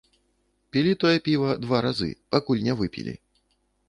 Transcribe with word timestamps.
Пілі 0.71 0.93
тое 1.03 1.17
піва 1.27 1.49
два 1.65 1.81
разы, 1.87 2.09
пакуль 2.37 2.65
не 2.69 2.73
выпілі. 2.81 3.15